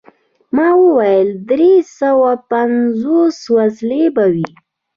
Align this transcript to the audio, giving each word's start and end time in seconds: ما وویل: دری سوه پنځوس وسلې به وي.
ما 0.55 0.67
وویل: 0.83 1.27
دری 1.49 1.73
سوه 1.99 2.29
پنځوس 2.51 3.37
وسلې 3.55 4.03
به 4.15 4.25
وي. 4.33 4.49